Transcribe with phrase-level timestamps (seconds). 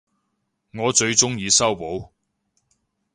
[0.73, 2.09] 我最鍾意修補